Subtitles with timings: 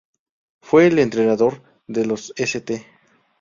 [0.63, 2.87] Fue el entrenador de los St.